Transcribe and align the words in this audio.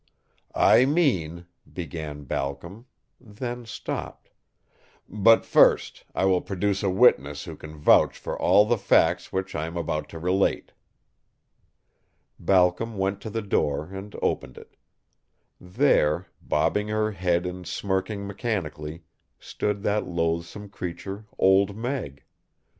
"I 0.55 0.85
mean" 0.85 1.45
began 1.73 2.23
Balcom, 2.23 2.87
then 3.19 3.67
stopped. 3.67 4.29
"But 5.07 5.45
first 5.45 6.05
I 6.15 6.25
will 6.25 6.41
produce 6.41 6.81
a 6.81 6.89
witness 6.89 7.43
who 7.43 7.55
can 7.55 7.77
vouch 7.77 8.17
for 8.17 8.35
all 8.35 8.65
the 8.65 8.79
facts 8.79 9.31
which 9.31 9.53
I 9.53 9.67
am 9.67 9.77
about 9.77 10.09
to 10.09 10.17
relate." 10.17 10.71
Balcom 12.39 12.97
went 12.97 13.21
to 13.21 13.29
the 13.29 13.43
door 13.43 13.91
and 13.93 14.15
opened 14.23 14.57
it. 14.57 14.75
There, 15.59 16.25
bobbing 16.41 16.87
her 16.87 17.11
head 17.11 17.45
and 17.45 17.67
smirking 17.67 18.25
mechanically, 18.25 19.03
stood 19.39 19.83
that 19.83 20.07
loathsome 20.07 20.69
creature, 20.69 21.27
Old 21.37 21.75
Meg. 21.77 22.23